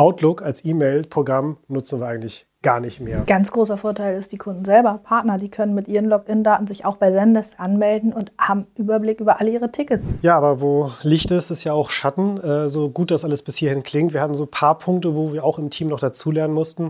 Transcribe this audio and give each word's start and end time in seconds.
Outlook 0.00 0.40
als 0.40 0.64
E-Mail-Programm 0.64 1.58
nutzen 1.68 2.00
wir 2.00 2.06
eigentlich 2.06 2.46
gar 2.62 2.80
nicht 2.80 3.00
mehr. 3.00 3.24
Ganz 3.26 3.52
großer 3.52 3.76
Vorteil 3.76 4.16
ist, 4.16 4.32
die 4.32 4.38
Kunden 4.38 4.64
selber, 4.64 4.98
Partner, 5.04 5.36
die 5.36 5.50
können 5.50 5.74
mit 5.74 5.88
ihren 5.88 6.06
Login-Daten 6.06 6.66
sich 6.66 6.86
auch 6.86 6.96
bei 6.96 7.12
Zendesk 7.12 7.60
anmelden 7.60 8.14
und 8.14 8.32
haben 8.38 8.66
Überblick 8.76 9.20
über 9.20 9.40
alle 9.40 9.50
ihre 9.50 9.70
Tickets. 9.70 10.02
Ja, 10.22 10.38
aber 10.38 10.62
wo 10.62 10.90
Licht 11.02 11.30
ist, 11.30 11.50
ist 11.50 11.64
ja 11.64 11.74
auch 11.74 11.90
Schatten. 11.90 12.38
Äh, 12.38 12.70
so 12.70 12.88
gut 12.88 13.10
das 13.10 13.26
alles 13.26 13.42
bis 13.42 13.58
hierhin 13.58 13.82
klingt. 13.82 14.14
Wir 14.14 14.22
hatten 14.22 14.32
so 14.32 14.44
ein 14.44 14.50
paar 14.50 14.78
Punkte, 14.78 15.14
wo 15.14 15.34
wir 15.34 15.44
auch 15.44 15.58
im 15.58 15.68
Team 15.68 15.88
noch 15.88 16.00
dazulernen 16.00 16.54
mussten. 16.54 16.88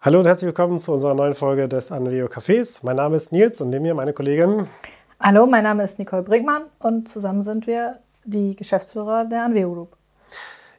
Hallo 0.00 0.18
und 0.18 0.26
herzlich 0.26 0.48
willkommen 0.48 0.80
zu 0.80 0.92
unserer 0.92 1.14
neuen 1.14 1.34
Folge 1.34 1.68
des 1.68 1.92
Anveo 1.92 2.26
Cafés. 2.26 2.80
Mein 2.82 2.96
Name 2.96 3.14
ist 3.14 3.30
Nils 3.30 3.60
und 3.60 3.70
neben 3.70 3.84
mir 3.84 3.94
meine 3.94 4.12
Kollegin. 4.12 4.66
Hallo, 5.20 5.46
mein 5.46 5.62
Name 5.62 5.84
ist 5.84 5.98
Nicole 5.98 6.22
Brinkmann 6.22 6.64
und 6.80 7.08
zusammen 7.08 7.44
sind 7.44 7.66
wir 7.66 8.00
die 8.24 8.56
Geschäftsführer 8.56 9.24
der 9.24 9.44
Anveo 9.44 9.72
Group. 9.72 9.96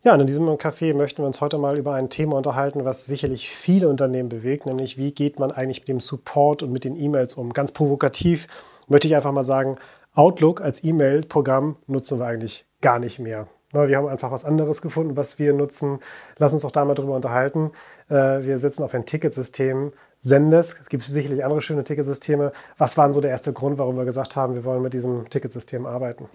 Ja, 0.03 0.13
und 0.13 0.19
in 0.19 0.27
diesem 0.27 0.45
Café 0.49 0.93
möchten 0.93 1.23
wir 1.23 1.27
uns 1.27 1.39
heute 1.41 1.57
mal 1.57 1.77
über 1.77 1.93
ein 1.93 2.09
Thema 2.09 2.35
unterhalten, 2.35 2.83
was 2.83 3.05
sicherlich 3.05 3.49
viele 3.49 3.87
Unternehmen 3.87 4.29
bewegt, 4.29 4.65
nämlich 4.65 4.97
wie 4.97 5.13
geht 5.13 5.39
man 5.39 5.51
eigentlich 5.51 5.79
mit 5.79 5.87
dem 5.87 6.01
Support 6.01 6.63
und 6.63 6.71
mit 6.71 6.83
den 6.83 6.99
E-Mails 6.99 7.35
um. 7.35 7.53
Ganz 7.53 7.71
provokativ 7.71 8.47
möchte 8.87 9.07
ich 9.07 9.15
einfach 9.15 9.31
mal 9.31 9.43
sagen, 9.43 9.77
Outlook 10.13 10.61
als 10.61 10.83
E-Mail-Programm 10.83 11.77
nutzen 11.87 12.19
wir 12.19 12.27
eigentlich 12.27 12.65
gar 12.81 12.99
nicht 12.99 13.19
mehr. 13.19 13.47
Wir 13.71 13.97
haben 13.97 14.07
einfach 14.07 14.31
was 14.31 14.45
anderes 14.45 14.81
gefunden, 14.81 15.17
was 15.17 15.39
wir 15.39 15.53
nutzen. 15.53 15.99
Lass 16.37 16.53
uns 16.53 16.61
doch 16.61 16.71
da 16.71 16.85
mal 16.85 16.93
drüber 16.93 17.15
unterhalten. 17.15 17.71
Äh, 18.09 18.43
wir 18.43 18.57
setzen 18.57 18.83
auf 18.83 18.93
ein 18.93 19.05
Ticketsystem. 19.05 19.91
Zendesk, 20.25 20.81
es 20.81 20.89
gibt 20.89 21.03
sicherlich 21.03 21.45
andere 21.45 21.61
schöne 21.61 21.83
Ticketsysteme. 21.83 22.51
Was 22.79 22.97
war 22.97 23.05
denn 23.05 23.13
so 23.13 23.21
der 23.21 23.31
erste 23.31 23.53
Grund, 23.53 23.77
warum 23.77 23.95
wir 23.95 24.05
gesagt 24.05 24.35
haben, 24.35 24.55
wir 24.55 24.65
wollen 24.65 24.81
mit 24.81 24.93
diesem 24.93 25.29
Ticketsystem 25.29 25.85
arbeiten? 25.85 26.27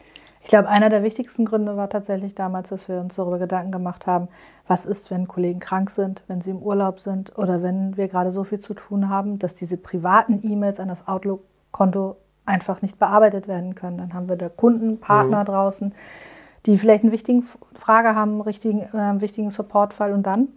Ich 0.42 0.48
glaube, 0.48 0.68
einer 0.68 0.88
der 0.88 1.02
wichtigsten 1.02 1.44
Gründe 1.44 1.76
war 1.76 1.90
tatsächlich 1.90 2.34
damals, 2.34 2.70
dass 2.70 2.88
wir 2.88 3.00
uns 3.00 3.16
darüber 3.16 3.38
Gedanken 3.38 3.72
gemacht 3.72 4.06
haben, 4.06 4.28
was 4.66 4.86
ist, 4.86 5.10
wenn 5.10 5.26
Kollegen 5.26 5.58
krank 5.58 5.90
sind, 5.90 6.22
wenn 6.28 6.40
sie 6.40 6.50
im 6.50 6.62
Urlaub 6.62 7.00
sind 7.00 7.36
oder 7.36 7.62
wenn 7.62 7.96
wir 7.96 8.08
gerade 8.08 8.30
so 8.30 8.44
viel 8.44 8.60
zu 8.60 8.74
tun 8.74 9.08
haben, 9.08 9.38
dass 9.38 9.54
diese 9.56 9.76
privaten 9.76 10.40
E-Mails 10.42 10.78
an 10.80 10.88
das 10.88 11.08
Outlook-Konto 11.08 12.16
einfach 12.46 12.82
nicht 12.82 12.98
bearbeitet 12.98 13.48
werden 13.48 13.74
können. 13.74 13.98
Dann 13.98 14.14
haben 14.14 14.28
wir 14.28 14.36
da 14.36 14.48
Kunden, 14.48 14.98
Partner 14.98 15.40
mhm. 15.40 15.46
draußen, 15.46 15.94
die 16.66 16.78
vielleicht 16.78 17.02
eine 17.02 17.12
wichtige 17.12 17.42
Frage 17.74 18.14
haben, 18.14 18.32
einen 18.32 18.40
richtigen, 18.42 18.82
äh, 18.82 19.20
wichtigen 19.20 19.50
Supportfall 19.50 20.12
und 20.12 20.24
dann 20.26 20.48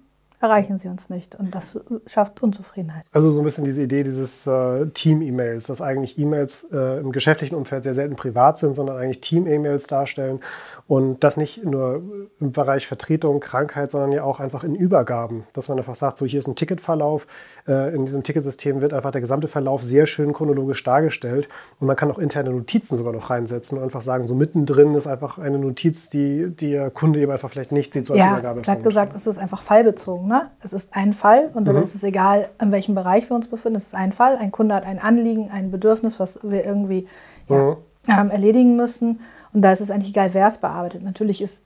erreichen 0.44 0.77
sie 0.77 0.89
uns 0.89 1.09
nicht. 1.09 1.36
Und 1.36 1.55
das 1.55 1.80
schafft 2.05 2.44
Unzufriedenheit. 2.44 3.05
Also 3.13 3.31
so 3.31 3.39
ein 3.39 3.45
bisschen 3.45 3.63
diese 3.63 3.81
Idee 3.81 4.03
dieses 4.03 4.45
äh, 4.45 4.88
Team-E-Mails, 4.88 5.67
dass 5.67 5.81
eigentlich 5.81 6.19
E-Mails 6.19 6.67
äh, 6.72 7.00
im 7.00 7.13
geschäftlichen 7.13 7.55
Umfeld 7.55 7.85
sehr 7.85 7.94
selten 7.94 8.17
privat 8.17 8.58
sind, 8.58 8.75
sondern 8.75 8.97
eigentlich 8.97 9.22
Team-E-Mails 9.22 9.88
darstellen. 9.88 10.41
Und 10.85 11.23
das 11.23 11.38
nicht 11.38 11.63
nur 11.63 12.03
im 12.41 12.52
Bereich 12.52 12.88
Vertretung, 12.88 13.39
Krankheit, 13.39 13.91
sondern 13.91 14.11
ja 14.11 14.23
auch 14.23 14.41
einfach 14.41 14.66
in 14.66 14.75
Übergaben. 14.75 15.45
Dass 15.53 15.69
man 15.69 15.77
einfach 15.77 15.95
sagt, 15.95 16.17
so 16.17 16.25
hier 16.25 16.39
ist 16.39 16.47
ein 16.47 16.55
Ticketverlauf. 16.55 17.25
Äh, 17.66 17.95
in 17.95 18.05
diesem 18.05 18.23
Ticketsystem 18.23 18.81
wird 18.81 18.94
einfach 18.94 19.11
der 19.11 19.22
gesamte 19.22 19.47
Verlauf 19.47 19.81
sehr 19.81 20.05
schön 20.07 20.33
chronologisch 20.33 20.83
dargestellt. 20.83 21.47
Und 21.80 21.88
man 21.88 21.95
kann 21.95 22.11
auch 22.11 22.19
interne 22.19 22.50
Notizen 22.50 22.97
sogar 22.97 23.13
noch 23.13 23.30
reinsetzen 23.30 23.78
und 23.78 23.83
einfach 23.85 24.02
sagen, 24.02 24.28
so 24.28 24.35
mittendrin 24.35 24.94
ist 24.95 25.07
einfach 25.07 25.38
eine 25.38 25.57
Notiz, 25.57 26.09
die, 26.09 26.50
der 26.50 26.89
Kunde 26.89 27.22
eben 27.22 27.31
einfach 27.31 27.50
vielleicht 27.50 27.72
nicht 27.72 27.94
sieht, 27.94 28.07
so 28.07 28.13
als 28.13 28.19
ja, 28.19 28.33
Übergabe. 28.33 28.61
Platt 28.61 28.83
gesagt, 28.83 29.16
es 29.16 29.25
ist 29.25 29.38
einfach 29.38 29.61
fallbezogen. 29.61 30.28
Ne? 30.28 30.32
Es 30.61 30.73
ist 30.73 30.95
ein 30.95 31.13
Fall 31.13 31.49
und 31.53 31.65
dann 31.65 31.75
mhm. 31.75 31.83
ist 31.83 31.95
es 31.95 32.03
egal, 32.03 32.49
in 32.61 32.71
welchem 32.71 32.95
Bereich 32.95 33.29
wir 33.29 33.35
uns 33.35 33.47
befinden. 33.47 33.77
Es 33.77 33.87
ist 33.87 33.95
ein 33.95 34.11
Fall. 34.11 34.37
Ein 34.37 34.51
Kunde 34.51 34.75
hat 34.75 34.85
ein 34.85 34.99
Anliegen, 34.99 35.49
ein 35.51 35.71
Bedürfnis, 35.71 36.19
was 36.19 36.39
wir 36.43 36.65
irgendwie 36.65 37.07
ja, 37.49 37.57
mhm. 37.57 37.77
ähm, 38.07 38.29
erledigen 38.29 38.75
müssen. 38.75 39.21
Und 39.53 39.61
da 39.61 39.71
ist 39.71 39.81
es 39.81 39.91
eigentlich 39.91 40.09
egal, 40.09 40.33
wer 40.33 40.47
es 40.47 40.57
bearbeitet. 40.57 41.03
Natürlich 41.03 41.41
ist 41.41 41.63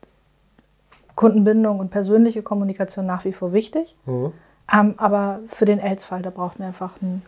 Kundenbindung 1.16 1.80
und 1.80 1.90
persönliche 1.90 2.44
Kommunikation 2.44 3.06
nach 3.06 3.26
wie 3.26 3.34
vor 3.34 3.54
wichtig. 3.54 3.96
Mhm. 4.06 4.34
Ähm, 4.72 4.94
aber 4.98 5.40
für 5.48 5.66
den 5.66 5.80
Els-Fall, 5.80 6.22
da 6.22 6.30
braucht 6.30 6.60
man 6.60 6.70
einfach 6.70 7.02
einen 7.02 7.24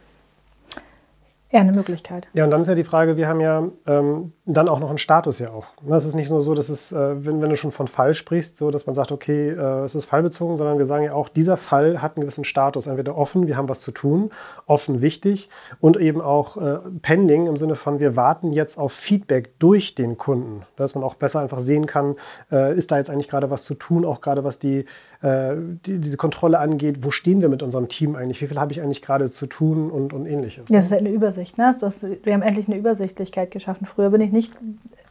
eher 1.52 1.62
eine 1.62 1.72
Möglichkeit. 1.72 2.28
Ja, 2.34 2.44
und 2.44 2.52
dann 2.52 2.62
ist 2.62 2.68
ja 2.68 2.76
die 2.76 2.84
Frage, 2.84 3.18
wir 3.18 3.28
haben 3.28 3.42
ja 3.42 3.68
ähm, 3.88 4.34
dann 4.46 4.70
auch 4.70 4.80
noch 4.80 4.90
einen 4.90 5.00
Status 5.00 5.40
ja 5.40 5.50
auch. 5.50 5.66
Es 5.90 6.06
ist 6.06 6.14
nicht 6.14 6.30
nur 6.30 6.44
so, 6.44 6.54
dass 6.54 6.70
es, 6.70 6.92
äh, 6.92 7.26
wenn, 7.26 7.42
wenn, 7.42 7.50
du 7.50 7.56
schon 7.56 7.72
von 7.72 7.88
Fall 7.88 8.14
sprichst, 8.14 8.56
so 8.56 8.70
dass 8.70 8.86
man 8.86 8.94
sagt, 8.94 9.12
okay, 9.12 9.50
äh, 9.50 9.84
es 9.84 9.96
ist 9.96 10.06
fallbezogen, 10.06 10.58
sondern 10.58 10.78
wir 10.78 10.86
sagen 10.86 11.06
ja 11.06 11.14
auch, 11.14 11.28
dieser 11.28 11.58
Fall 11.58 12.04
hat 12.04 12.16
einen 12.16 12.22
gewissen 12.22 12.44
Status. 12.44 12.86
Entweder 12.86 13.18
offen, 13.18 13.48
wir 13.48 13.58
haben 13.58 13.68
was 13.68 13.80
zu 13.80 13.92
tun, 13.92 14.30
offen 14.68 15.02
wichtig 15.02 15.50
und 15.80 15.98
eben 15.98 16.22
auch 16.22 16.58
äh, 16.58 16.80
pending 17.02 17.48
im 17.48 17.58
Sinne 17.58 17.76
von, 17.76 18.00
wir 18.00 18.16
warten 18.16 18.54
jetzt 18.54 18.78
auf 18.78 18.94
Feedback 18.94 19.58
durch 19.58 19.96
den 19.96 20.18
Kunden. 20.18 20.64
Dass 20.76 20.94
man 20.94 21.04
auch 21.04 21.16
besser 21.16 21.40
einfach 21.40 21.60
sehen 21.60 21.88
kann, 21.88 22.16
äh, 22.52 22.78
ist 22.78 22.92
da 22.92 22.98
jetzt 22.98 23.10
eigentlich 23.10 23.28
gerade 23.28 23.50
was 23.50 23.64
zu 23.64 23.74
tun, 23.74 24.06
auch 24.06 24.22
gerade 24.22 24.44
was 24.44 24.60
die, 24.60 24.86
äh, 25.22 25.56
die, 25.86 26.00
diese 26.00 26.16
Kontrolle 26.16 26.60
angeht, 26.60 27.04
wo 27.04 27.12
stehen 27.12 27.42
wir 27.42 27.50
mit 27.50 27.62
unserem 27.62 27.90
Team 27.90 28.16
eigentlich, 28.16 28.42
wie 28.42 28.48
viel 28.48 28.60
habe 28.60 28.72
ich 28.72 28.82
eigentlich 28.82 29.02
gerade 29.02 29.30
zu 29.30 29.48
tun 29.48 29.92
und, 29.92 30.14
und 30.14 30.26
ähnliches. 30.26 30.66
Das 30.70 30.86
ist 30.86 30.94
eine 30.94 31.10
Übersicht. 31.10 31.58
Ne? 31.58 31.76
Hast, 31.82 32.04
wir 32.04 32.34
haben 32.34 32.42
endlich 32.42 32.68
eine 32.68 32.78
Übersichtlichkeit 32.78 33.52
geschaffen. 33.52 33.86
Früher 33.86 34.12
bin 34.12 34.22
ich 34.22 34.32
nicht 34.32 34.54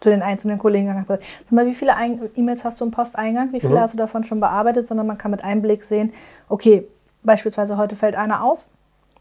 zu 0.00 0.08
den 0.08 0.22
einzelnen 0.22 0.58
Kollegen 0.58 0.86
gegangen 0.86 1.00
und 1.00 1.08
gesagt, 1.08 1.24
sag 1.44 1.52
mal, 1.52 1.66
wie 1.66 1.74
viele 1.74 1.92
E-Mails 2.36 2.64
hast 2.64 2.80
du 2.80 2.86
im 2.86 2.90
Posteingang? 2.90 3.52
Wie 3.52 3.60
viele 3.60 3.74
mhm. 3.74 3.80
hast 3.80 3.94
du 3.94 3.98
davon 3.98 4.24
schon 4.24 4.40
bearbeitet? 4.40 4.88
Sondern 4.88 5.06
man 5.06 5.18
kann 5.18 5.30
mit 5.30 5.44
einem 5.44 5.60
Blick 5.60 5.82
sehen, 5.82 6.12
okay, 6.48 6.88
beispielsweise 7.22 7.76
heute 7.76 7.94
fällt 7.94 8.16
einer 8.16 8.42
aus 8.42 8.64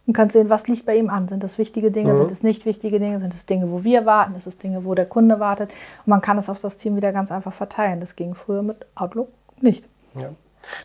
und 0.06 0.14
kann 0.14 0.30
sehen, 0.30 0.50
was 0.50 0.70
liegt 0.70 0.86
bei 0.86 0.98
ihm 0.98 1.10
an. 1.10 1.28
Sind 1.28 1.44
das 1.44 1.58
wichtige 1.58 1.92
Dinge, 1.92 2.14
mhm. 2.14 2.18
sind 2.20 2.32
es 2.32 2.44
nicht 2.44 2.66
wichtige 2.66 3.00
Dinge, 3.00 3.20
sind 3.20 3.34
es 3.34 3.46
Dinge, 3.46 3.70
wo 3.72 3.84
wir 3.84 4.06
warten, 4.06 4.36
ist 4.36 4.48
es 4.48 4.58
Dinge, 4.58 4.86
wo 4.86 4.96
der 4.96 5.06
Kunde 5.06 5.42
wartet. 5.42 5.70
Und 6.06 6.12
man 6.12 6.22
kann 6.22 6.38
das 6.38 6.50
auf 6.50 6.62
das 6.62 6.78
Team 6.78 6.96
wieder 6.96 7.12
ganz 7.12 7.30
einfach 7.30 7.54
verteilen. 7.54 8.00
Das 8.00 8.16
ging 8.16 8.36
früher 8.36 8.62
mit 8.62 8.86
Outlook 8.96 9.28
nicht. 9.60 9.86
Ja. 10.16 10.30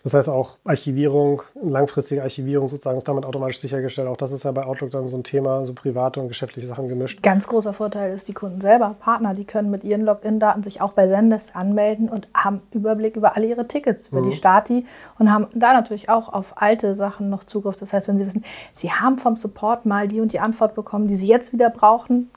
Das 0.03 0.15
heißt 0.15 0.29
auch 0.29 0.57
Archivierung, 0.65 1.43
langfristige 1.63 2.23
Archivierung 2.23 2.69
sozusagen 2.69 2.99
ist 2.99 3.09
damit 3.09 3.25
automatisch 3.25 3.61
sichergestellt. 3.61 4.09
Auch 4.09 4.17
das 4.17 4.33
ist 4.33 4.45
ja 4.45 4.53
bei 4.53 4.65
Outlook 4.65 4.91
dann 4.91 5.09
so 5.09 5.17
ein 5.17 5.25
Thema, 5.25 5.65
so 5.65 5.73
private 5.73 6.21
und 6.21 6.29
geschäftliche 6.29 6.67
Sachen 6.67 6.89
gemischt. 6.89 7.23
Ganz 7.23 7.47
großer 7.47 7.73
Vorteil 7.73 8.13
ist, 8.13 8.29
die 8.29 8.35
Kunden 8.35 8.61
selber, 8.61 8.97
Partner, 8.99 9.35
die 9.35 9.45
können 9.45 9.71
mit 9.71 9.85
ihren 9.85 10.03
Login-Daten 10.03 10.63
sich 10.63 10.81
auch 10.81 10.93
bei 10.93 11.07
Zendesk 11.07 11.55
anmelden 11.55 12.09
und 12.09 12.29
haben 12.35 12.63
Überblick 12.73 13.17
über 13.17 13.37
alle 13.37 13.47
ihre 13.47 13.69
Tickets, 13.69 14.09
über 14.09 14.21
mhm. 14.21 14.31
die 14.31 14.37
Stati 14.37 14.87
und 15.19 15.33
haben 15.33 15.47
da 15.55 15.73
natürlich 15.73 16.09
auch 16.09 16.33
auf 16.33 16.61
alte 16.61 16.95
Sachen 16.95 17.31
noch 17.31 17.45
Zugriff. 17.45 17.77
Das 17.77 17.93
heißt, 17.93 18.09
wenn 18.09 18.19
sie 18.19 18.27
wissen, 18.27 18.45
sie 18.75 18.93
haben 18.93 19.19
vom 19.19 19.37
Support 19.37 19.87
mal 19.87 20.09
die 20.09 20.21
und 20.21 20.33
die 20.33 20.41
Antwort 20.41 20.75
bekommen, 20.75 21.09
die 21.09 21.17
sie 21.17 21.27
jetzt 21.27 21.53
wieder 21.53 21.71
brauchen, 21.71 22.31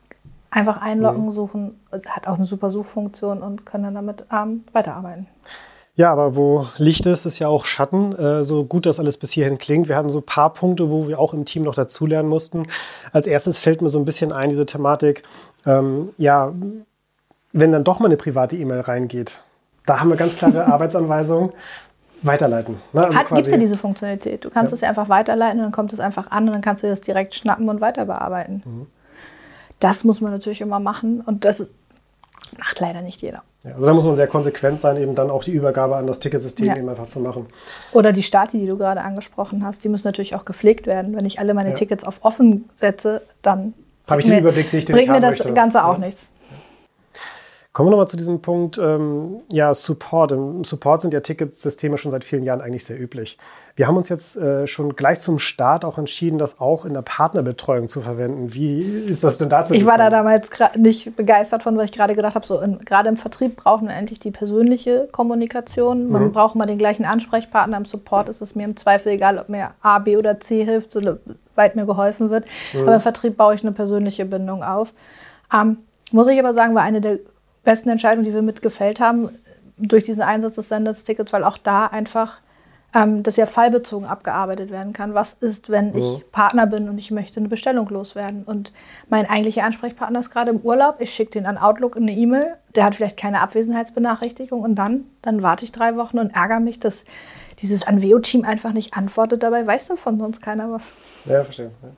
einfach 0.56 0.82
einloggen, 0.82 1.26
mhm. 1.26 1.32
suchen, 1.32 1.80
hat 1.92 2.28
auch 2.28 2.36
eine 2.36 2.46
super 2.46 2.72
Suchfunktion 2.72 3.42
und 3.42 3.66
können 3.66 3.84
dann 3.84 3.96
damit 3.96 4.26
ähm, 4.32 4.64
weiterarbeiten. 4.72 5.28
Ja, 5.96 6.12
aber 6.12 6.36
wo 6.36 6.68
Licht 6.78 7.06
ist, 7.06 7.26
ist 7.26 7.40
ja 7.40 7.48
auch 7.48 7.66
Schatten. 7.66 8.14
Äh, 8.14 8.44
so 8.44 8.66
gut 8.66 8.86
das 8.86 9.00
alles 9.00 9.18
bis 9.18 9.32
hierhin 9.32 9.58
klingt. 9.58 9.88
Wir 9.88 9.96
hatten 9.96 10.10
so 10.10 10.20
ein 10.20 10.26
paar 10.26 10.54
Punkte, 10.54 10.92
wo 10.92 11.08
wir 11.08 11.20
auch 11.20 11.34
im 11.34 11.46
Team 11.46 11.64
noch 11.64 11.76
dazulernen 11.76 12.30
mussten. 12.30 12.64
Als 13.14 13.28
erstes 13.28 13.60
fällt 13.60 13.82
mir 13.82 13.90
so 13.90 13.98
ein 13.98 14.06
bisschen 14.06 14.34
ein, 14.34 14.50
diese 14.50 14.66
Thematik, 14.66 15.24
ähm, 15.66 16.10
ja, 16.18 16.54
wenn 17.54 17.72
dann 17.72 17.86
doch 17.86 18.00
mal 18.00 18.08
eine 18.08 18.18
private 18.18 18.58
E-Mail 18.58 18.82
reingeht. 18.82 19.42
Da 19.86 20.02
haben 20.02 20.10
wir 20.10 20.18
ganz 20.18 20.36
klare 20.36 20.66
Arbeitsanweisungen. 20.72 21.54
Weiterleiten. 22.22 22.82
Ne? 22.92 23.06
Also 23.06 23.20
Gibt 23.36 23.42
es 23.42 23.52
ja 23.52 23.58
diese 23.58 23.78
Funktionalität. 23.78 24.44
Du 24.44 24.50
kannst 24.50 24.72
ja. 24.72 24.76
es 24.76 24.82
ja 24.82 24.90
einfach 24.90 25.10
weiterleiten 25.10 25.60
und 25.60 25.66
dann 25.66 25.72
kommt 25.72 25.94
es 25.94 26.00
einfach 26.00 26.32
an 26.32 26.48
und 26.48 26.54
dann 26.54 26.62
kannst 26.62 26.82
du 26.82 26.88
das 26.88 27.02
direkt 27.02 27.36
schnappen 27.36 27.70
und 27.70 27.82
weiter 27.82 28.06
bearbeiten. 28.06 28.64
Mhm. 28.66 28.88
Das 29.80 30.04
muss 30.04 30.22
man 30.22 30.32
natürlich 30.32 30.62
immer 30.62 30.80
machen 30.80 31.22
und 31.22 31.46
das 31.46 31.68
macht 32.58 32.80
leider 32.80 33.02
nicht 33.02 33.22
jeder. 33.22 33.44
Also 33.74 33.86
da 33.86 33.94
muss 33.94 34.06
man 34.06 34.16
sehr 34.16 34.28
konsequent 34.28 34.82
sein, 34.82 34.98
eben 34.98 35.16
dann 35.16 35.32
auch 35.32 35.44
die 35.44 35.52
Übergabe 35.52 35.96
an 35.96 36.06
das 36.06 36.20
Ticketsystem 36.20 36.68
ja. 36.68 36.78
eben 36.78 36.88
einfach 36.88 37.08
zu 37.08 37.20
machen. 37.20 37.48
Oder 37.94 38.14
die 38.14 38.22
Stati, 38.22 38.60
die 38.60 38.68
du 38.68 38.78
gerade 38.78 39.02
angesprochen 39.02 39.66
hast, 39.66 39.84
die 39.84 39.90
müssen 39.90 40.08
natürlich 40.08 40.36
auch 40.36 40.46
gepflegt 40.46 40.86
werden. 40.86 41.16
Wenn 41.16 41.26
ich 41.26 41.40
alle 41.40 41.54
meine 41.54 41.70
ja. 41.70 41.76
Tickets 41.76 42.04
auf 42.04 42.20
offen 42.22 42.70
setze, 42.76 43.24
dann 43.42 43.74
habe 44.08 44.22
ich 44.22 44.28
den 44.28 44.40
Überblick 44.40 44.72
nicht, 44.72 44.88
den 44.88 44.96
bringt 44.96 45.12
mir 45.12 45.20
das 45.20 45.40
möchte. 45.40 45.54
Ganze 45.54 45.84
auch 45.84 45.98
nichts. 45.98 46.30
Kommen 47.76 47.88
wir 47.88 47.92
nochmal 47.92 48.08
zu 48.08 48.16
diesem 48.16 48.42
Punkt, 48.42 48.78
ähm, 48.78 49.42
ja, 49.52 49.74
Support. 49.74 50.32
Im 50.32 50.64
Support 50.64 51.02
sind 51.02 51.14
ja 51.14 51.20
Ticketsysteme 51.20 51.98
schon 51.98 52.10
seit 52.10 52.24
vielen 52.24 52.44
Jahren 52.44 52.62
eigentlich 52.62 52.86
sehr 52.86 52.98
üblich. 52.98 53.38
Wir 53.76 53.86
haben 53.86 53.98
uns 53.98 54.08
jetzt 54.08 54.38
äh, 54.38 54.66
schon 54.66 54.96
gleich 54.96 55.20
zum 55.20 55.40
Start 55.40 55.84
auch 55.84 55.98
entschieden, 55.98 56.38
das 56.38 56.62
auch 56.62 56.86
in 56.86 56.94
der 56.94 57.02
Partnerbetreuung 57.02 57.90
zu 57.90 58.00
verwenden. 58.00 58.54
Wie 58.54 58.82
ist 58.82 59.26
das 59.26 59.40
denn 59.40 59.50
dazu? 59.50 59.74
Ich 59.74 59.86
war 59.86 59.98
da 59.98 60.10
damals 60.10 60.48
nicht 60.78 61.18
begeistert 61.18 61.64
von, 61.64 61.76
weil 61.76 61.84
ich 61.84 61.92
gerade 61.92 62.16
gedacht 62.16 62.36
habe, 62.36 62.46
so 62.46 62.64
gerade 62.86 63.10
im 63.10 63.18
Vertrieb 63.18 63.58
brauchen 63.58 63.90
wir 63.90 63.94
endlich 63.94 64.20
die 64.22 64.32
persönliche 64.32 65.10
Kommunikation. 65.12 66.10
Man 66.10 66.28
mhm. 66.28 66.32
braucht 66.32 66.56
mal 66.56 66.68
den 66.68 66.78
gleichen 66.78 67.04
Ansprechpartner. 67.04 67.76
Im 67.76 67.84
Support 67.84 68.30
ist 68.30 68.40
es 68.40 68.56
mir 68.56 68.64
im 68.64 68.78
Zweifel 68.78 69.12
egal, 69.12 69.38
ob 69.38 69.50
mir 69.50 69.72
A, 69.82 70.00
B 70.00 70.16
oder 70.16 70.40
C 70.40 70.64
hilft, 70.64 70.94
soweit 70.94 71.76
mir 71.76 71.86
geholfen 71.86 72.30
wird. 72.30 72.46
Mhm. 72.72 72.84
Aber 72.84 72.94
im 72.94 73.02
Vertrieb 73.02 73.36
baue 73.36 73.54
ich 73.54 73.64
eine 73.64 73.74
persönliche 73.74 74.24
Bindung 74.24 74.64
auf. 74.64 74.94
Ähm, 75.54 75.80
muss 76.14 76.30
ich 76.30 76.40
aber 76.40 76.54
sagen, 76.54 76.74
war 76.74 76.84
eine 76.84 77.02
der 77.02 77.20
besten 77.66 77.90
Entscheidungen, 77.90 78.26
die 78.26 78.34
wir 78.34 78.42
mitgefällt 78.42 79.02
haben, 79.02 79.30
durch 79.78 80.04
diesen 80.04 80.22
Einsatz 80.22 80.56
des 80.56 80.70
Senders-Tickets, 80.70 81.34
weil 81.34 81.44
auch 81.44 81.58
da 81.58 81.88
einfach 81.88 82.38
ähm, 82.94 83.24
das 83.24 83.36
ja 83.36 83.46
fallbezogen 83.46 84.08
abgearbeitet 84.08 84.72
werden 84.72 84.94
kann. 84.94 85.14
Was 85.14 85.34
ist, 85.34 85.70
wenn 85.70 85.92
mhm. 85.92 85.98
ich 85.98 86.32
Partner 86.32 86.66
bin 86.66 86.88
und 86.88 86.98
ich 86.98 87.12
möchte 87.12 87.40
eine 87.40 87.50
Bestellung 87.50 87.90
loswerden 87.90 88.44
und 88.44 88.72
mein 89.10 89.30
eigentlicher 89.30 89.66
Ansprechpartner 89.66 90.20
ist 90.20 90.32
gerade 90.32 90.52
im 90.52 90.62
Urlaub, 90.62 90.96
ich 91.00 91.14
schicke 91.14 91.32
den 91.32 91.46
an 91.46 91.58
Outlook 91.58 91.98
eine 91.98 92.14
E-Mail, 92.14 92.56
der 92.76 92.86
hat 92.86 92.96
vielleicht 92.96 93.18
keine 93.18 93.42
Abwesenheitsbenachrichtigung 93.42 94.62
und 94.62 94.76
dann, 94.76 95.04
dann 95.22 95.42
warte 95.42 95.66
ich 95.66 95.74
drei 95.74 95.98
Wochen 95.98 96.20
und 96.20 96.34
ärgere 96.34 96.62
mich, 96.62 96.80
dass 96.80 97.04
dieses 97.60 97.86
Anveo-Team 97.86 98.46
einfach 98.46 98.72
nicht 98.72 98.96
antwortet. 98.96 99.44
Dabei 99.44 99.66
weiß 99.68 99.92
von 99.96 100.18
sonst 100.18 100.42
keiner 100.42 100.72
was. 100.72 100.94
Ja, 101.26 101.44
verstehe. 101.44 101.72
Ja. 101.84 101.90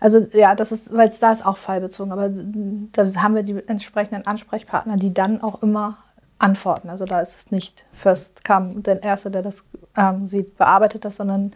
Also 0.00 0.26
ja, 0.32 0.54
das 0.54 0.72
ist, 0.72 0.94
weil 0.94 1.08
es 1.08 1.20
da 1.20 1.32
ist 1.32 1.44
auch 1.44 1.56
fallbezogen, 1.56 2.12
aber 2.12 2.28
da 2.28 3.22
haben 3.22 3.34
wir 3.34 3.42
die 3.42 3.62
entsprechenden 3.66 4.26
Ansprechpartner, 4.26 4.96
die 4.96 5.14
dann 5.14 5.42
auch 5.42 5.62
immer 5.62 5.98
antworten. 6.38 6.90
Also 6.90 7.04
da 7.04 7.20
ist 7.20 7.36
es 7.36 7.50
nicht 7.50 7.84
first 7.92 8.44
come, 8.44 8.80
der 8.82 9.02
Erste, 9.02 9.30
der 9.30 9.42
das 9.42 9.64
ähm, 9.96 10.28
sieht, 10.28 10.56
bearbeitet 10.56 11.04
das, 11.04 11.16
sondern 11.16 11.52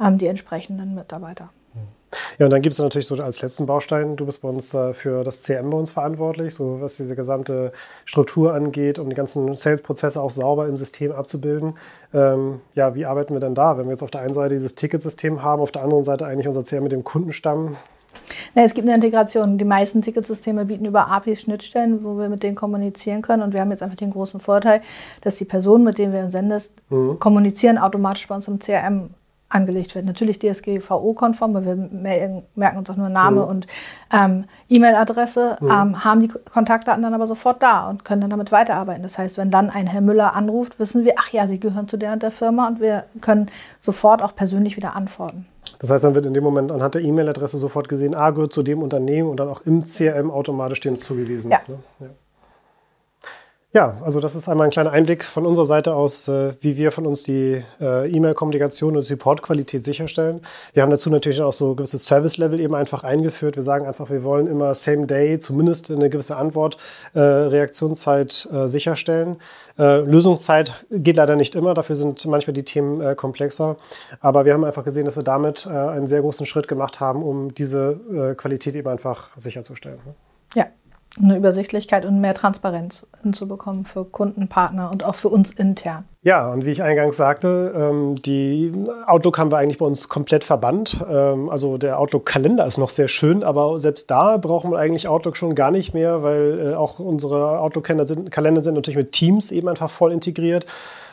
ähm, 0.00 0.18
die 0.18 0.26
entsprechenden 0.26 0.94
Mitarbeiter. 0.94 1.50
Ja, 2.38 2.46
und 2.46 2.50
dann 2.50 2.62
gibt 2.62 2.72
es 2.72 2.78
natürlich 2.78 3.06
so 3.06 3.14
als 3.16 3.40
letzten 3.42 3.66
Baustein, 3.66 4.16
du 4.16 4.26
bist 4.26 4.42
bei 4.42 4.48
uns 4.48 4.74
äh, 4.74 4.94
für 4.94 5.24
das 5.24 5.42
CM 5.42 5.70
bei 5.70 5.78
uns 5.78 5.90
verantwortlich, 5.90 6.54
so 6.54 6.80
was 6.80 6.96
diese 6.96 7.14
gesamte 7.14 7.72
Struktur 8.04 8.54
angeht, 8.54 8.98
um 8.98 9.08
die 9.08 9.16
ganzen 9.16 9.54
Sales-Prozesse 9.54 10.20
auch 10.20 10.30
sauber 10.30 10.66
im 10.66 10.76
System 10.76 11.12
abzubilden. 11.12 11.74
Ähm, 12.12 12.60
ja, 12.74 12.94
wie 12.94 13.06
arbeiten 13.06 13.34
wir 13.34 13.40
denn 13.40 13.54
da, 13.54 13.78
wenn 13.78 13.86
wir 13.86 13.92
jetzt 13.92 14.02
auf 14.02 14.10
der 14.10 14.22
einen 14.22 14.34
Seite 14.34 14.54
dieses 14.54 14.74
Ticketsystem 14.74 15.42
haben, 15.42 15.62
auf 15.62 15.72
der 15.72 15.82
anderen 15.82 16.04
Seite 16.04 16.26
eigentlich 16.26 16.48
unser 16.48 16.64
CM 16.64 16.82
mit 16.82 16.92
dem 16.92 17.04
Kundenstamm? 17.04 17.76
Nee, 18.54 18.64
es 18.64 18.74
gibt 18.74 18.86
eine 18.86 18.94
Integration. 18.94 19.58
Die 19.58 19.64
meisten 19.64 20.02
Ticketsysteme 20.02 20.64
bieten 20.64 20.84
über 20.84 21.08
APIs 21.08 21.42
Schnittstellen, 21.42 22.04
wo 22.04 22.18
wir 22.18 22.28
mit 22.28 22.42
denen 22.42 22.56
kommunizieren 22.56 23.22
können. 23.22 23.42
Und 23.42 23.52
wir 23.52 23.60
haben 23.60 23.70
jetzt 23.70 23.82
einfach 23.82 23.96
den 23.96 24.10
großen 24.10 24.40
Vorteil, 24.40 24.82
dass 25.20 25.36
die 25.36 25.44
Personen, 25.44 25.84
mit 25.84 25.98
denen 25.98 26.12
wir 26.12 26.20
uns 26.20 26.32
sendest, 26.32 26.72
mhm. 26.90 27.18
kommunizieren 27.18 27.78
automatisch 27.78 28.26
bei 28.26 28.34
uns 28.34 28.48
im 28.48 28.58
CRM 28.58 29.10
angelegt 29.50 29.94
wird. 29.94 30.06
Natürlich 30.06 30.38
DSGVO-konform, 30.38 31.54
weil 31.54 31.66
wir 31.66 32.42
merken 32.54 32.78
uns 32.78 32.88
auch 32.88 32.96
nur 32.96 33.08
Name 33.08 33.42
mhm. 33.42 33.48
und 33.48 33.66
ähm, 34.12 34.44
E-Mail-Adresse, 34.68 35.58
mhm. 35.60 35.70
ähm, 35.70 36.04
haben 36.04 36.20
die 36.20 36.28
Kontaktdaten 36.28 37.02
dann 37.02 37.14
aber 37.14 37.26
sofort 37.26 37.62
da 37.62 37.90
und 37.90 38.04
können 38.04 38.20
dann 38.20 38.30
damit 38.30 38.52
weiterarbeiten. 38.52 39.02
Das 39.02 39.18
heißt, 39.18 39.36
wenn 39.38 39.50
dann 39.50 39.68
ein 39.68 39.86
Herr 39.86 40.00
Müller 40.00 40.34
anruft, 40.34 40.78
wissen 40.78 41.04
wir, 41.04 41.14
ach 41.18 41.30
ja, 41.30 41.46
Sie 41.46 41.60
gehören 41.60 41.88
zu 41.88 41.96
der 41.96 42.12
und 42.12 42.22
der 42.22 42.30
Firma 42.30 42.68
und 42.68 42.80
wir 42.80 43.04
können 43.20 43.50
sofort 43.80 44.22
auch 44.22 44.34
persönlich 44.34 44.76
wieder 44.76 44.96
antworten. 44.96 45.46
Das 45.78 45.90
heißt, 45.90 46.04
dann 46.04 46.14
wird 46.14 46.26
in 46.26 46.34
dem 46.34 46.44
Moment 46.44 46.70
anhand 46.72 46.94
der 46.94 47.02
E-Mail-Adresse 47.02 47.58
sofort 47.58 47.88
gesehen, 47.88 48.14
A 48.14 48.30
gehört 48.30 48.52
zu 48.52 48.62
dem 48.62 48.82
Unternehmen 48.82 49.28
und 49.28 49.40
dann 49.40 49.48
auch 49.48 49.62
im 49.62 49.84
CRM 49.84 50.30
automatisch 50.30 50.80
dem 50.80 50.96
zugewiesen. 50.96 51.50
Ja. 51.50 51.60
Ne? 51.66 51.78
ja. 52.00 52.06
Ja, 53.72 53.98
also 54.02 54.18
das 54.18 54.34
ist 54.34 54.48
einmal 54.48 54.66
ein 54.66 54.72
kleiner 54.72 54.90
Einblick 54.90 55.24
von 55.24 55.46
unserer 55.46 55.64
Seite 55.64 55.94
aus, 55.94 56.26
äh, 56.26 56.54
wie 56.60 56.76
wir 56.76 56.90
von 56.90 57.06
uns 57.06 57.22
die 57.22 57.62
äh, 57.80 58.10
E-Mail-Kommunikation 58.10 58.96
und 58.96 59.02
Support-Qualität 59.02 59.84
sicherstellen. 59.84 60.40
Wir 60.72 60.82
haben 60.82 60.90
dazu 60.90 61.08
natürlich 61.08 61.40
auch 61.40 61.52
so 61.52 61.76
gewisse 61.76 61.96
Service-Level 61.96 62.58
eben 62.58 62.74
einfach 62.74 63.04
eingeführt. 63.04 63.54
Wir 63.54 63.62
sagen 63.62 63.86
einfach, 63.86 64.10
wir 64.10 64.24
wollen 64.24 64.48
immer 64.48 64.74
Same 64.74 65.06
Day, 65.06 65.38
zumindest 65.38 65.88
eine 65.92 66.10
gewisse 66.10 66.36
Antwort, 66.36 66.78
äh, 67.14 67.20
Reaktionszeit 67.20 68.48
sicherstellen. 68.66 69.36
Lösungszeit 69.76 70.84
geht 70.90 71.16
leider 71.16 71.36
nicht 71.36 71.54
immer, 71.54 71.72
dafür 71.72 71.96
sind 71.96 72.24
manchmal 72.26 72.52
die 72.52 72.64
Themen 72.64 73.16
komplexer. 73.16 73.76
Aber 74.20 74.44
wir 74.44 74.52
haben 74.52 74.64
einfach 74.64 74.84
gesehen, 74.84 75.06
dass 75.06 75.16
wir 75.16 75.22
damit 75.22 75.66
einen 75.66 76.06
sehr 76.06 76.20
großen 76.20 76.44
Schritt 76.44 76.68
gemacht 76.68 77.00
haben, 77.00 77.22
um 77.22 77.54
diese 77.54 78.34
Qualität 78.36 78.76
eben 78.76 78.88
einfach 78.88 79.30
sicherzustellen. 79.36 79.98
Ne? 80.04 80.14
Ja, 80.54 80.66
eine 81.18 81.36
Übersichtlichkeit 81.36 82.04
und 82.04 82.20
mehr 82.20 82.34
Transparenz 82.34 83.06
hinzubekommen 83.22 83.84
für 83.84 84.04
Kunden, 84.04 84.48
Partner 84.48 84.90
und 84.90 85.04
auch 85.04 85.16
für 85.16 85.28
uns 85.28 85.50
intern. 85.50 86.04
Ja, 86.22 86.52
und 86.52 86.64
wie 86.64 86.70
ich 86.70 86.82
eingangs 86.82 87.16
sagte, 87.16 87.72
ähm, 87.74 88.16
die 88.16 88.72
Outlook 89.06 89.38
haben 89.38 89.50
wir 89.50 89.58
eigentlich 89.58 89.78
bei 89.78 89.86
uns 89.86 90.08
komplett 90.08 90.44
verbannt. 90.44 91.04
Ähm, 91.10 91.48
also 91.48 91.78
der 91.78 91.98
Outlook-Kalender 91.98 92.66
ist 92.66 92.78
noch 92.78 92.90
sehr 92.90 93.08
schön, 93.08 93.42
aber 93.42 93.78
selbst 93.80 94.10
da 94.10 94.36
brauchen 94.36 94.70
wir 94.70 94.78
eigentlich 94.78 95.08
Outlook 95.08 95.36
schon 95.36 95.54
gar 95.54 95.70
nicht 95.70 95.94
mehr, 95.94 96.22
weil 96.22 96.72
äh, 96.72 96.74
auch 96.74 96.98
unsere 96.98 97.58
Outlook-Kalender 97.60 98.06
sind, 98.06 98.30
Kalender 98.30 98.62
sind 98.62 98.74
natürlich 98.74 98.98
mit 98.98 99.12
Teams 99.12 99.50
eben 99.50 99.68
einfach 99.68 99.90
voll 99.90 100.12
integriert 100.12 100.66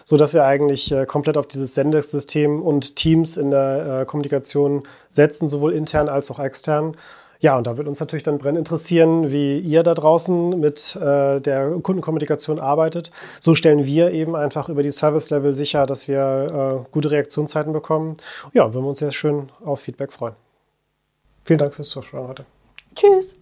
so 0.10 0.16
dass 0.16 0.34
wir 0.34 0.46
eigentlich 0.46 0.90
äh, 0.94 1.06
komplett 1.06 1.36
auf 1.36 1.48
dieses 1.48 1.74
Sendesystem 1.74 2.62
und 2.62 2.96
Teams 2.96 3.36
in 3.36 3.52
der 3.52 4.04
äh, 4.04 4.06
Kommunikation 4.06 4.84
setzen, 5.10 5.50
sowohl 5.50 5.74
intern 5.74 6.08
als 6.08 6.32
auch 6.32 6.40
extern. 6.40 6.96
Ja, 7.40 7.58
und 7.58 7.68
da 7.68 7.78
wird 7.78 7.88
uns 7.88 8.00
natürlich 8.00 8.24
dann 8.24 8.38
brennend 8.38 8.60
interessieren, 8.60 9.32
wie 9.32 9.60
ihr 9.60 9.84
da 9.84 9.94
draußen 9.94 10.60
mit 10.60 10.96
äh, 10.96 11.40
der 11.40 11.70
Kundenkommunikation 11.82 12.60
arbeitet. 12.60 13.12
So 13.40 13.56
stellen 13.56 13.86
wir 13.86 14.12
eben 14.12 14.36
einfach 14.36 14.70
über 14.70 14.84
die 14.84 14.92
Service-Level 14.92 15.54
sicher, 15.54 15.86
dass 15.86 16.08
wir 16.08 16.84
äh, 16.86 16.90
gute 16.92 17.12
Reaktionszeiten 17.12 17.74
bekommen. 17.74 18.18
Ja, 18.54 18.74
würden 18.74 18.86
wir 18.86 18.90
uns 18.90 19.00
sehr 19.00 19.12
schön 19.12 19.50
auf 19.64 19.82
Feedback 19.82 20.14
freuen. 20.14 20.36
Vielen 21.46 21.60
Dank 21.60 21.74
fürs 21.74 21.90
Zuschauen 21.90 22.28
heute. 22.28 22.46
Tschüss. 22.96 23.36